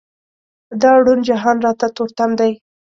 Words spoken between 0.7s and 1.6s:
دا روڼ جهان